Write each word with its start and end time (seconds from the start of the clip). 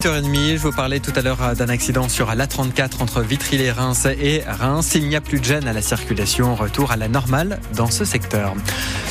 8h30, 0.00 0.52
je 0.52 0.62
vous 0.62 0.70
parlais 0.70 1.00
tout 1.00 1.10
à 1.16 1.22
l'heure 1.22 1.42
euh, 1.42 1.54
d'un 1.56 1.68
accident 1.68 2.08
sur 2.08 2.32
l'A34 2.32 3.02
entre 3.02 3.20
Vitry-les-Reims 3.20 4.06
et 4.06 4.44
Reims. 4.46 4.92
Il 4.94 5.08
n'y 5.08 5.16
a 5.16 5.20
plus 5.20 5.40
de 5.40 5.44
gêne 5.44 5.66
à 5.66 5.72
la 5.72 5.82
circulation. 5.82 6.54
Retour 6.54 6.92
à 6.92 6.96
la 6.96 7.08
normale 7.08 7.58
dans 7.74 7.90
ce 7.90 8.04
secteur. 8.04 8.54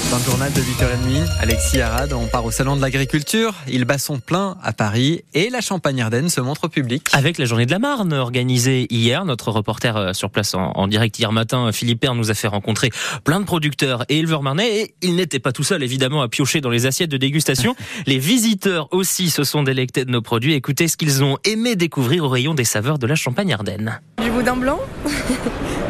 Dans 0.10 0.18
le 0.18 0.23
journal 0.23 0.54
de 0.54 0.62
8h30, 0.62 1.28
Alexis 1.42 1.81
Arad, 1.81 2.13
on 2.13 2.28
part 2.28 2.46
au 2.46 2.52
Salon 2.52 2.78
de 2.78 2.81
l'Agriculture. 2.81 3.54
Il 3.68 3.84
bat 3.84 3.97
son 3.97 4.20
plein 4.20 4.55
à 4.63 4.71
Paris 4.71 5.26
et 5.34 5.50
la 5.50 5.60
Champagne-Ardenne 5.60 6.29
se 6.29 6.39
montre 6.39 6.63
au 6.63 6.70
public. 6.70 7.10
Avec 7.12 7.38
la 7.38 7.44
journée 7.44 7.65
de 7.65 7.72
la 7.72 7.79
Marne 7.79 8.13
organisée 8.13 8.88
hier, 8.90 9.26
notre 9.26 9.51
reporter 9.51 9.97
euh, 9.97 10.13
sur 10.13 10.29
place 10.29 10.54
en, 10.54 10.88
direct 10.88 11.19
hier 11.19 11.33
matin, 11.33 11.69
Philippe 11.74 11.99
Père, 11.99 12.15
nous 12.15 12.31
a 12.31 12.33
fait 12.33 12.47
rencontrer 12.47 12.92
plein 13.26 13.42
de 13.42 13.46
producteurs 13.46 14.06
et 14.08 14.19
éleveurs 14.19 14.44
marnais 14.44 14.83
et 14.83 14.96
il 15.01 15.17
n'était 15.17 15.40
pas 15.40 15.51
tout 15.51 15.63
seul 15.63 15.83
évidemment 15.83 16.22
à 16.22 16.30
piocher 16.30 16.62
dans 16.62 16.70
les 16.70 16.85
assiettes 16.85 17.12
de 17.12 17.17
dégustation. 17.17 17.76
les 18.05 18.20
visiteurs 18.20 18.88
aussi 18.94 19.30
se 19.30 19.44
sont 19.44 19.63
délectés 19.63 20.05
de 20.05 20.12
nos 20.12 20.22
produits. 20.22 20.54
Écoutez 20.77 20.89
ce 20.89 20.98
qu'ils 20.98 21.23
ont 21.23 21.39
aimé 21.44 21.75
découvrir 21.75 22.23
au 22.25 22.30
rayon 22.30 22.53
des 22.53 22.63
saveurs 22.63 22.99
de 22.99 23.08
la 23.08 23.16
Champagne-Ardenne. 23.16 23.99
Du 24.22 24.30
boudin 24.30 24.55
blanc, 24.55 24.80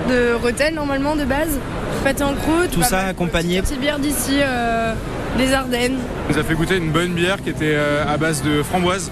de 0.10 0.32
retail 0.42 0.74
normalement 0.74 1.18
de 1.18 1.26
base, 1.26 1.60
pâté 2.06 2.24
en 2.24 2.34
croûte. 2.34 2.72
Tout 2.72 2.84
ça 2.84 3.00
accompagné. 3.02 3.62
Petite 3.62 3.82
bière 3.82 4.00
d'ici, 4.00 4.38
euh, 4.40 4.94
des 5.38 5.52
Ardennes. 5.52 5.98
On 6.30 6.32
nous 6.32 6.40
a 6.40 6.44
fait 6.46 6.54
goûter 6.56 6.78
une 6.78 6.92
bonne 6.92 7.12
bière 7.12 7.44
qui 7.44 7.50
était 7.50 7.74
euh, 7.76 8.06
à 8.08 8.16
base 8.16 8.42
de 8.44 8.64
framboise, 8.64 9.12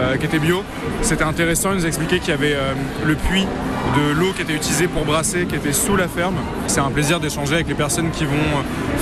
euh, 0.00 0.16
qui 0.16 0.26
était 0.26 0.38
bio. 0.38 0.62
C'était 1.02 1.24
intéressant, 1.24 1.72
il 1.72 1.78
nous 1.78 1.84
a 1.84 1.88
expliqué 1.88 2.18
qu'il 2.18 2.30
y 2.30 2.32
avait 2.32 2.56
le 3.04 3.14
puits 3.14 3.46
de 3.96 4.12
l'eau 4.12 4.32
qui 4.32 4.42
était 4.42 4.54
utilisée 4.54 4.88
pour 4.88 5.04
brasser, 5.04 5.46
qui 5.46 5.54
était 5.54 5.72
sous 5.72 5.96
la 5.96 6.08
ferme. 6.08 6.34
C'est 6.66 6.80
un 6.80 6.90
plaisir 6.90 7.20
d'échanger 7.20 7.54
avec 7.54 7.68
les 7.68 7.74
personnes 7.74 8.10
qui 8.10 8.24
vont 8.24 8.32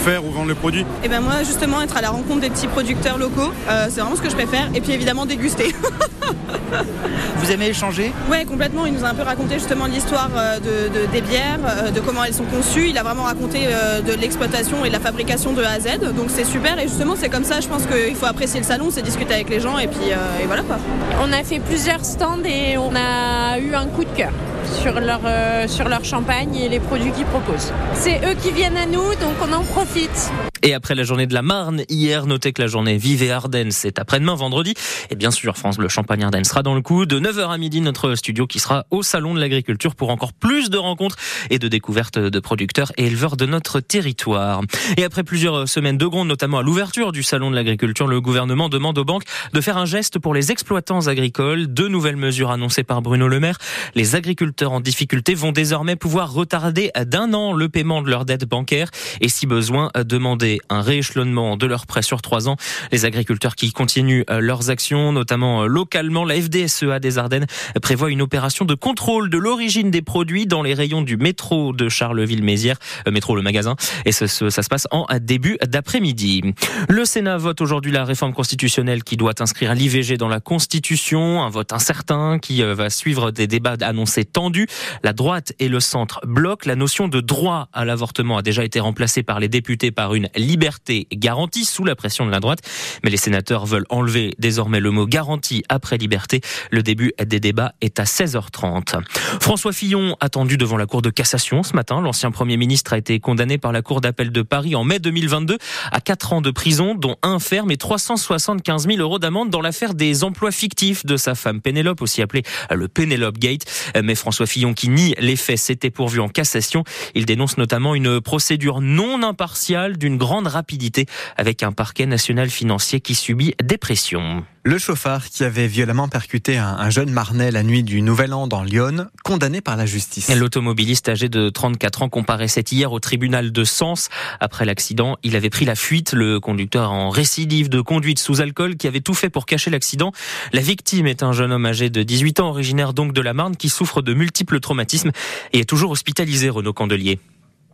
faire 0.05 0.25
ou 0.25 0.31
vendre 0.31 0.49
le 0.49 0.55
produit. 0.55 0.81
Et 0.81 1.05
eh 1.05 1.09
ben 1.09 1.21
moi 1.21 1.43
justement 1.45 1.81
être 1.83 1.97
à 1.97 2.01
la 2.01 2.11
rencontre 2.11 2.41
des 2.41 2.51
petits 2.51 2.69
producteurs 2.69 3.19
locaux, 3.19 3.53
c'est 3.89 4.01
vraiment 4.01 4.17
ce 4.17 4.23
que 4.23 4.31
je 4.31 4.37
préfère. 4.37 4.69
Et 4.75 4.81
puis 4.81 4.93
évidemment 4.93 5.27
déguster. 5.27 5.75
Vous 7.37 7.51
aimez 7.51 7.69
échanger 7.69 8.13
Oui, 8.31 8.45
complètement. 8.45 8.87
Il 8.87 8.95
nous 8.95 9.05
a 9.05 9.09
un 9.09 9.15
peu 9.15 9.23
raconté 9.23 9.55
justement 9.55 9.87
l'histoire 9.87 10.31
euh, 10.37 10.59
de, 10.59 11.07
des 11.13 11.21
bières, 11.21 11.61
euh, 11.65 11.91
de 11.91 12.01
comment 12.01 12.25
elles 12.25 12.35
sont 12.35 12.45
conçues. 12.45 12.89
Il 12.89 12.99
a 12.99 13.03
vraiment 13.03 13.25
raconté 13.25 13.67
euh, 13.67 14.01
de 14.01 14.13
l'exploitation 14.13 14.85
et 14.85 14.89
de 14.89 14.93
la 14.93 15.01
fabrication 15.01 15.53
de 15.53 15.63
A 15.63 15.73
à 15.73 15.81
Z. 15.81 16.15
Donc 16.15 16.27
c'est 16.29 16.45
super. 16.45 16.79
Et 16.79 16.89
justement, 16.89 17.15
c'est 17.17 17.29
comme 17.29 17.45
ça, 17.45 17.61
je 17.61 17.69
pense 17.69 17.87
qu'il 17.87 18.15
faut 18.15 18.27
apprécier 18.27 18.61
le 18.61 18.67
salon, 18.67 18.89
c'est 18.91 19.03
discuter 19.03 19.35
avec 19.35 19.49
les 19.49 19.61
gens 19.61 19.79
et 19.79 19.87
puis 19.87 20.11
et 20.43 20.47
voilà 20.47 20.63
quoi. 20.63 20.79
On 21.23 21.33
a 21.33 21.43
fait 21.43 21.61
plusieurs 21.61 22.05
stands 22.05 22.43
et 22.45 22.79
on 22.79 22.95
a 22.95 23.59
eu 23.59 23.75
un 23.75 23.87
coup 23.87 24.05
de 24.05 24.11
cœur 24.11 24.33
sur 24.81 25.01
leur, 25.01 25.21
sur 25.69 25.89
leur 25.89 26.05
champagne 26.05 26.57
et 26.57 26.69
les 26.69 26.81
produits 26.81 27.13
qu'ils 27.13 27.27
proposent. 27.27 27.73
C'est 27.95 28.21
eux 28.25 28.35
qui 28.41 28.53
viennent 28.53 28.77
à 28.77 28.87
nous, 28.87 29.11
donc 29.15 29.35
on 29.43 29.53
en 29.53 29.63
profite. 29.63 30.31
Et 30.67 30.75
après 30.75 30.97
la 30.97 31.05
journée 31.05 31.29
de 31.29 31.33
la 31.33 31.43
Marne, 31.43 31.85
hier, 31.89 32.27
notez 32.27 32.53
que 32.53 32.61
la 32.61 32.67
journée 32.67 32.97
Vive 32.97 33.23
et 33.23 33.31
Ardennes, 33.31 33.71
c'est 33.71 34.01
après-demain, 34.01 34.35
vendredi. 34.35 34.75
Et 35.11 35.15
bien 35.15 35.31
sûr, 35.31 35.57
France 35.57 35.77
Bleu 35.77 35.89
Champagne 35.89 36.25
Ardennes 36.25 36.43
sera 36.43 36.65
dans 36.65 36.75
le 36.75 36.81
coup. 36.83 37.07
De 37.07 37.21
9h 37.21 37.51
à 37.51 37.57
midi, 37.57 37.81
notre 37.81 38.17
studio 38.17 38.49
qui 38.49 38.59
sera 38.59 38.85
au 38.91 39.05
Salon 39.05 39.33
de 39.33 39.39
l'Agriculture 39.39 39.95
pour 39.95 40.11
encore 40.11 40.33
plus 40.33 40.69
de 40.69 40.77
rencontres 40.77 41.15
et 41.51 41.61
de 41.61 41.69
découvertes 41.69 42.19
de 42.19 42.41
producteurs 42.41 42.91
et 42.97 43.07
éleveurs 43.07 43.37
de 43.37 43.47
notre 43.47 43.79
territoire. 43.79 44.61
Et 44.97 45.05
après 45.05 45.23
plusieurs 45.23 45.69
semaines 45.69 45.99
de 45.99 46.07
gronde, 46.07 46.27
notamment 46.27 46.59
à 46.59 46.63
l'ouverture 46.65 47.13
du 47.13 47.23
Salon 47.23 47.53
de 47.53 47.55
l'Agriculture, 47.55 48.09
le 48.09 48.21
gouvernement 48.21 48.69
demande 48.69 48.99
aux 48.99 49.05
banques 49.05 49.23
de 49.53 49.61
faire 49.61 49.77
un 49.77 49.87
geste 49.87 50.19
pour 50.19 50.35
les 50.35 50.51
exploitants 50.51 51.07
agricoles. 51.07 51.69
Deux 51.69 51.87
nouvelles 51.87 52.17
mesures 52.17 52.51
annoncées 52.51 52.83
par 52.83 53.03
Bruno 53.03 53.29
Le 53.29 53.39
Maire. 53.39 53.59
Les 53.95 54.17
agriculteurs 54.17 54.73
en 54.73 54.81
difficulté 54.81 55.35
vont 55.35 55.53
désormais 55.53 55.95
pouvoir 55.95 56.33
retarder 56.33 56.91
d'un 57.05 57.35
an 57.35 57.53
le 57.53 57.69
paiement 57.69 58.03
de 58.03 58.11
leurs 58.11 58.25
dettes 58.25 58.47
bancaires 58.47 58.91
et 59.21 59.29
si 59.29 59.47
besoin, 59.47 59.93
demander 59.95 60.56
un 60.69 60.81
rééchelonnement 60.81 61.57
de 61.57 61.67
leurs 61.67 61.87
prêts 61.87 62.03
sur 62.03 62.23
trois 62.23 62.49
ans. 62.49 62.57
Les 62.93 63.05
agriculteurs 63.05 63.55
qui 63.55 63.73
continuent 63.73 64.25
euh, 64.31 64.41
leurs 64.41 64.71
actions, 64.71 65.13
notamment 65.13 65.63
euh, 65.63 65.67
localement, 65.67 66.25
la 66.25 66.41
FDSEA 66.41 66.99
des 67.01 67.19
Ardennes 67.19 67.47
prévoit 67.83 68.11
une 68.11 68.23
opération 68.23 68.65
de 68.65 68.75
contrôle 68.75 69.31
de 69.31 69.39
l'origine 69.39 69.91
des 69.91 70.03
produits 70.03 70.47
dans 70.47 70.63
les 70.63 70.75
rayons 70.75 71.03
du 71.03 71.17
métro 71.17 71.73
de 71.73 71.89
Charleville-Mézières, 71.89 72.79
euh, 73.07 73.11
métro 73.11 73.37
le 73.37 73.43
magasin, 73.43 73.77
et 74.05 74.13
ça, 74.13 74.27
ça 74.29 74.63
se 74.63 74.69
passe 74.69 74.87
en 74.91 75.07
début 75.21 75.59
d'après-midi. 75.67 76.43
Le 76.89 77.05
Sénat 77.05 77.37
vote 77.37 77.61
aujourd'hui 77.61 77.93
la 77.93 78.05
réforme 78.05 78.33
constitutionnelle 78.33 79.05
qui 79.05 79.17
doit 79.17 79.35
inscrire 79.41 79.75
l'IVG 79.75 80.17
dans 80.17 80.29
la 80.29 80.41
Constitution, 80.41 81.43
un 81.43 81.51
vote 81.51 81.73
incertain 81.73 82.39
qui 82.39 82.63
va 82.63 82.91
suivre 82.91 83.31
des 83.31 83.47
débats 83.47 83.77
annoncés 83.81 84.25
tendus. 84.25 84.67
La 85.03 85.13
droite 85.13 85.53
et 85.59 85.69
le 85.69 85.81
centre 85.81 86.21
bloquent. 86.27 86.69
La 86.69 86.77
notion 86.77 87.09
de 87.09 87.21
droit 87.21 87.69
à 87.73 87.85
l'avortement 87.85 88.39
a 88.39 88.43
déjà 88.43 88.65
été 88.65 88.81
remplacée 88.81 89.23
par 89.23 89.41
les 89.41 89.49
députés 89.49 89.91
par 89.91 90.15
une 90.15 90.29
liberté 90.37 91.07
garantie 91.13 91.65
sous 91.65 91.85
la 91.85 91.95
pression 91.95 92.27
de 92.27 92.31
la 92.31 92.41
droite. 92.41 92.61
Mais 93.05 93.11
les 93.11 93.17
sénateurs 93.17 93.67
veulent 93.67 93.87
enlever 93.91 94.35
désormais 94.39 94.81
le 94.81 94.91
mot 94.91 95.07
garantie 95.07 95.63
après 95.69 95.99
liberté. 95.99 96.41
Le 96.71 96.83
début 96.83 97.13
des 97.25 97.41
débats 97.41 97.73
est 97.81 97.99
à 98.01 98.05
16h30. 98.05 99.03
François 99.41 99.73
Fillon 99.73 100.17
attendu 100.21 100.57
devant 100.57 100.77
la 100.77 100.87
Cour 100.87 101.03
de 101.03 101.11
cassation 101.11 101.63
ce 101.63 101.75
matin. 101.75 102.01
L'ancien 102.01 102.31
Premier 102.31 102.57
ministre 102.57 102.93
a 102.93 102.99
été 102.99 103.21
condamné 103.21 103.59
par 103.59 103.73
la 103.73 103.83
Cour 103.83 104.01
d'appel 104.01 104.31
de 104.31 104.43
Paris 104.43 104.75
en 104.75 104.85
mai 104.85 104.99
2022 104.99 105.59
à 105.91 106.01
4 106.01 106.33
ans 106.35 106.41
de 106.41 106.51
prison, 106.51 106.95
dont 106.95 107.17
un 107.23 107.39
ferme 107.39 107.71
et 107.71 107.77
375 107.77 108.87
000 108.87 108.99
euros 108.99 109.19
d'amende 109.19 109.51
dans 109.51 109.61
l'affaire 109.61 109.95
des 109.95 110.25
emplois 110.25 110.51
fictifs 110.51 111.07
de 111.07 111.17
sa 111.17 111.35
femme 111.35 111.61
Pénélope, 111.61 112.03
aussi 112.03 112.23
appelée 112.23 112.43
le 112.71 112.89
Pénélope 112.89 113.39
Gate. 113.39 113.65
Mais 114.03 114.15
François 114.15 114.47
Fillon, 114.47 114.75
qui 114.75 114.89
nie 114.89 115.15
les 115.19 115.37
faits, 115.37 115.59
s'était 115.59 115.91
pourvu 115.91 116.21
en 116.21 116.29
cassation. 116.29 116.85
Il 117.15 117.27
dénonce 117.27 117.59
notamment 117.59 117.95
une 117.95 118.21
procédure 118.21 118.81
non 118.81 119.23
impartiale 119.23 119.97
d'une 119.97 120.17
grande 120.17 120.26
rapidité 120.27 121.07
avec 121.37 121.63
un 121.63 121.73
parquet 121.73 122.07
national 122.07 122.51
financier 122.51 123.01
qui 123.01 123.15
subit 123.15 123.55
des 123.63 123.79
pressions. 123.79 124.45
Le 124.67 124.79
chauffard 124.79 125.29
qui 125.29 125.45
avait 125.45 125.69
violemment 125.69 126.09
percuté 126.09 126.57
un, 126.59 126.91
jeune 126.91 127.11
Marnais 127.11 127.53
la 127.53 127.63
nuit 127.63 127.85
du 127.85 128.03
Nouvel 128.03 128.35
An 128.35 128.49
dans 128.49 128.65
Lyon, 128.65 129.07
condamné 129.23 129.61
par 129.61 129.77
la 129.77 129.87
justice. 129.87 130.29
L'automobiliste 130.35 131.09
âgé 131.09 131.29
de 131.29 131.51
34 131.51 132.03
ans 132.03 132.09
comparaissait 132.09 132.65
hier 132.73 132.91
au 132.91 132.99
tribunal 132.99 133.53
de 133.53 133.63
Sens. 133.63 134.09
Après 134.41 134.65
l'accident, 134.65 135.19
il 135.23 135.37
avait 135.37 135.51
pris 135.51 135.67
la 135.67 135.77
fuite. 135.77 136.15
Le 136.15 136.41
conducteur 136.41 136.91
en 136.91 137.11
récidive 137.11 137.69
de 137.69 137.81
conduite 137.81 138.19
sous 138.19 138.41
alcool 138.41 138.75
qui 138.75 138.89
avait 138.89 139.01
tout 139.01 139.15
fait 139.15 139.31
pour 139.31 139.47
cacher 139.47 139.71
l'accident. 139.71 140.11
La 140.53 140.63
victime 140.63 141.07
est 141.07 141.23
un 141.23 141.31
jeune 141.31 141.53
homme 141.53 141.67
âgé 141.67 141.89
de 141.89 142.03
18 142.03 142.41
ans, 142.41 142.49
originaire 142.49 142.93
donc 142.93 143.13
de 143.13 143.21
la 143.21 143.35
Marne, 143.35 143.57
qui 143.57 143.69
souffre 143.69 144.03
de 144.03 144.15
multiples 144.15 144.59
traumatismes 144.59 145.13
et 145.53 145.61
est 145.61 145.65
toujours 145.65 145.93
hospitalisé, 145.93 146.51
Renaud 146.51 146.73
Candelier. 146.73 147.21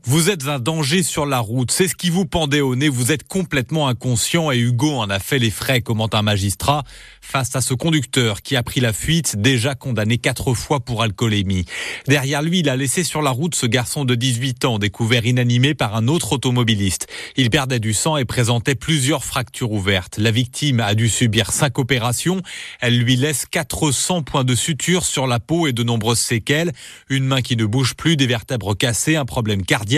Vous 0.05 0.31
êtes 0.31 0.49
un 0.49 0.59
danger 0.59 1.05
sur 1.05 1.27
la 1.27 1.39
route, 1.39 1.71
c'est 1.71 1.87
ce 1.87 1.95
qui 1.95 2.11
vous 2.11 2.27
pendait 2.27 2.61
au 2.61 2.75
nez, 2.75 2.89
vous 2.89 3.13
êtes 3.13 3.23
complètement 3.23 3.87
inconscient 3.87 4.51
et 4.51 4.59
Hugo 4.59 4.91
en 4.91 5.09
a 5.09 5.21
fait 5.21 5.39
les 5.39 5.49
frais, 5.49 5.81
commente 5.81 6.17
un 6.17 6.23
magistrat, 6.23 6.83
face 7.21 7.55
à 7.55 7.61
ce 7.61 7.73
conducteur 7.73 8.43
qui 8.43 8.57
a 8.57 8.65
pris 8.65 8.81
la 8.81 8.93
fuite, 8.93 9.37
déjà 9.37 9.77
condamné 9.77 10.19
quatre 10.19 10.55
fois 10.55 10.81
pour 10.81 11.05
alcoolémie. 11.05 11.67
Derrière 12.09 12.43
lui, 12.43 12.59
il 12.59 12.69
a 12.69 12.75
laissé 12.75 13.05
sur 13.05 13.23
la 13.23 13.31
route 13.31 13.55
ce 13.55 13.65
garçon 13.65 14.05
de 14.05 14.17
18 14.17 14.65
ans, 14.65 14.81
découvert 14.81 15.25
inanimé 15.25 15.73
par 15.73 15.95
un 15.95 16.09
autre 16.09 16.33
automobiliste. 16.33 17.07
Il 17.37 17.49
perdait 17.49 17.79
du 17.79 17.95
sang 17.95 18.17
et 18.17 18.25
présentait 18.25 18.75
plusieurs 18.75 19.25
fractures 19.25 19.71
ouvertes. 19.71 20.19
La 20.19 20.33
victime 20.33 20.81
a 20.81 20.97
dû 20.97 21.09
subir 21.09 21.53
cinq 21.53 21.79
opérations. 21.79 22.43
Elle 22.81 22.99
lui 22.99 23.15
laisse 23.15 23.47
400 23.47 24.25
points 24.25 24.45
de 24.45 24.57
suture 24.57 25.05
sur 25.05 25.29
la 25.29 25.39
peau 25.39 25.69
et 25.69 25.73
de 25.73 25.85
nombreuses 25.85 26.19
séquelles. 26.19 26.73
Une 27.09 27.25
main 27.25 27.41
qui 27.41 27.57
ne 27.57 27.67
bouge 27.67 27.95
plus, 27.95 28.17
des 28.17 28.27
vertèbres 28.27 28.77
cassées, 28.77 29.15
un 29.15 29.25
problème 29.25 29.63
cardiaque 29.63 29.92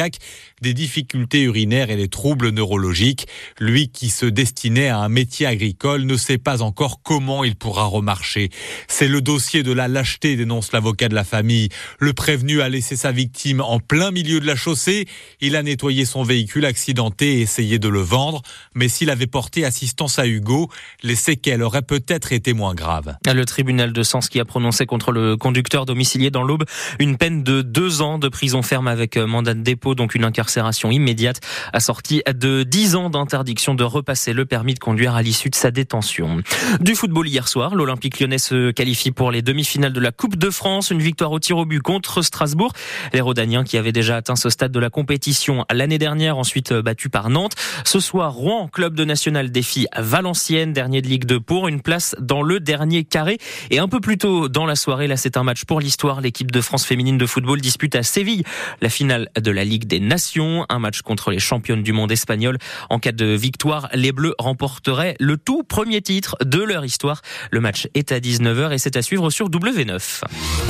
des 0.63 0.75
difficultés 0.75 1.43
urinaires 1.43 1.91
et 1.91 1.97
des 1.97 2.09
troubles 2.09 2.51
neurologiques. 2.51 3.27
Lui 3.61 3.89
qui 3.89 4.09
se 4.11 4.27
destinait 4.27 4.89
à 4.89 4.99
un 4.99 5.09
métier 5.09 5.47
agricole 5.47 6.05
ne 6.05 6.17
sait 6.17 6.39
pas 6.39 6.63
encore 6.63 7.03
comment 7.03 7.45
il 7.45 7.57
pourra 7.57 7.85
remarcher. 7.85 8.51
C'est 8.89 9.09
le 9.09 9.21
dossier 9.21 9.63
de 9.63 9.73
la 9.73 9.89
lâcheté, 9.89 10.37
dénonce 10.37 10.73
l'avocat 10.73 11.09
de 11.09 11.15
la 11.15 11.25
famille. 11.25 11.69
Le 11.99 12.13
prévenu 12.13 12.61
a 12.61 12.69
laissé 12.69 12.97
sa 12.97 13.13
victime 13.13 13.61
en 13.61 13.79
plein 13.79 14.11
milieu 14.11 14.41
de 14.41 14.47
la 14.47 14.57
chaussée. 14.57 15.07
Il 15.41 15.57
a 15.57 15.63
nettoyé 15.63 16.05
son 16.05 16.23
véhicule 16.23 16.65
accidenté 16.65 17.39
et 17.39 17.41
essayé 17.43 17.79
de 17.79 17.89
le 17.89 18.01
vendre. 18.01 18.43
Mais 18.75 18.89
s'il 18.89 19.11
avait 19.11 19.27
porté 19.27 19.65
assistance 19.65 20.19
à 20.19 20.27
Hugo, 20.27 20.71
les 21.03 21.17
séquelles 21.17 21.63
auraient 21.63 21.83
peut-être 21.83 22.33
été 22.33 22.53
moins 22.53 22.75
graves. 22.75 23.17
Le 23.27 23.45
tribunal 23.45 23.93
de 23.93 24.03
Sens 24.03 24.29
qui 24.29 24.41
a 24.41 24.45
prononcé 24.45 24.87
contre 24.87 25.13
le 25.13 25.37
conducteur 25.37 25.87
domicilié 25.87 26.31
dans 26.31 26.43
l'Aube 26.43 26.65
une 26.99 27.17
peine 27.17 27.43
de 27.43 27.63
deux 27.63 28.03
ans 28.03 28.19
de 28.19 28.29
prison 28.29 28.63
ferme 28.63 28.89
avec 28.89 29.17
mandat 29.17 29.55
de 29.55 29.61
dépôt 29.85 29.95
donc 29.95 30.15
une 30.15 30.25
incarcération 30.25 30.91
immédiate, 30.91 31.41
assortie 31.75 32.23
de 32.27 32.63
10 32.63 32.95
ans 32.95 33.11
d'interdiction 33.11 33.75
de 33.75 33.85
repasser 33.85 34.33
le 34.33 34.47
permis 34.47 34.73
de 34.73 34.79
conduire 34.79 35.15
à 35.15 35.21
l'issue 35.21 35.51
de 35.51 35.55
sa 35.55 35.71
détention. 35.71 36.41
Du 36.81 36.95
football 36.95 37.29
hier 37.29 37.47
soir, 37.47 37.75
l'Olympique 37.75 38.19
lyonnais 38.19 38.39
se 38.39 38.71
qualifie 38.71 39.11
pour 39.11 39.31
les 39.31 39.43
demi-finales 39.43 39.93
de 39.93 40.01
la 40.01 40.11
Coupe 40.11 40.37
de 40.37 40.49
France, 40.49 40.91
une 40.91 41.03
victoire 41.03 41.33
au 41.33 41.39
tir 41.39 41.59
au 41.59 41.67
but 41.67 41.81
contre 41.81 42.23
Strasbourg. 42.23 42.73
Les 43.13 43.21
Rodaniens 43.21 43.63
qui 43.63 43.77
avaient 43.77 43.93
déjà 43.93 44.17
atteint 44.17 44.37
ce 44.37 44.49
stade 44.49 44.73
de 44.73 44.81
la 44.81 44.89
compétition 44.89 45.67
l'année 45.71 45.99
dernière, 45.99 46.39
ensuite 46.39 46.73
battus 46.73 47.11
par 47.11 47.29
Nantes. 47.29 47.55
Ce 47.85 48.01
soir, 48.01 48.33
Rouen, 48.33 48.69
club 48.69 48.95
de 48.95 49.05
national 49.05 49.51
défi 49.51 49.87
Valenciennes, 49.95 50.73
dernier 50.73 51.03
de 51.03 51.09
Ligue 51.09 51.27
2 51.27 51.41
pour 51.41 51.69
une 51.69 51.83
place 51.83 52.17
dans 52.19 52.41
le 52.41 52.59
dernier 52.59 53.05
carré. 53.05 53.37
Et 53.71 53.81
un 53.81 53.89
peu 53.89 54.01
plus 54.01 54.17
tôt 54.17 54.49
dans 54.49 54.65
la 54.65 54.77
soirée, 54.77 55.09
là 55.09 55.19
c'est 55.19 55.37
un 55.37 55.43
match 55.43 55.67
pour 55.67 55.81
l'histoire, 55.81 56.23
l'équipe 56.23 56.51
de 56.51 56.63
France 56.63 56.87
féminine 56.87 57.19
de 57.19 57.27
football 57.27 57.61
dispute 57.61 57.95
à 57.97 58.03
Séville 58.03 58.45
la 58.81 58.89
finale 58.89 59.29
de 59.39 59.51
la 59.51 59.65
Ligue 59.65 59.74
Ligue 59.75 59.89
des 59.89 59.99
Nations. 59.99 60.65
Un 60.69 60.79
match 60.79 61.03
contre 61.03 61.33
les 61.33 61.41
championnes 61.41 61.83
du 61.83 61.93
monde 61.93 62.13
espagnol. 62.13 62.59
En 62.91 63.01
cas 63.01 63.11
de 63.11 63.27
victoire, 63.27 63.89
les 63.93 64.13
Bleus 64.13 64.37
remporteraient 64.39 65.17
le 65.19 65.37
tout 65.37 65.65
premier 65.65 66.01
titre 66.01 66.37
de 66.45 66.63
leur 66.63 66.85
histoire. 66.85 67.23
Le 67.51 67.61
match 67.61 67.89
est 67.95 68.13
à 68.13 68.21
19h 68.21 68.73
et 68.73 68.79
c'est 68.79 68.97
à 68.97 69.03
suivre 69.03 69.31
sur 69.31 69.51
W9. 69.51 70.23